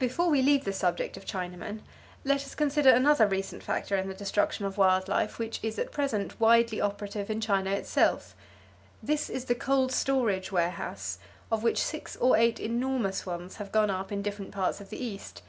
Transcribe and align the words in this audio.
Before 0.00 0.28
we 0.28 0.42
leave 0.42 0.64
the 0.64 0.72
subject 0.72 1.16
of 1.16 1.24
Chinamen 1.24 1.82
let 2.24 2.38
us 2.42 2.52
consider 2.56 2.90
another 2.90 3.28
recent 3.28 3.62
factor 3.62 3.96
in 3.96 4.08
the 4.08 4.12
destruction 4.12 4.64
of 4.64 4.76
wild 4.76 5.06
life 5.06 5.38
which 5.38 5.60
is 5.62 5.78
at 5.78 5.92
present 5.92 6.40
widely 6.40 6.80
operative 6.80 7.30
in 7.30 7.40
China 7.40 7.70
itself. 7.70 8.34
This 9.04 9.30
is 9.30 9.44
the 9.44 9.54
cold 9.54 9.92
storage 9.92 10.50
warehouse, 10.50 11.20
of 11.48 11.62
which 11.62 11.78
six 11.80 12.16
or 12.16 12.36
eight 12.36 12.58
enormous 12.58 13.24
ones 13.24 13.58
have 13.58 13.70
gone 13.70 13.88
up 13.88 14.10
in 14.10 14.20
different 14.20 14.50
parts 14.50 14.80
of 14.80 14.90
the 14.90 14.98
East. 15.00 15.42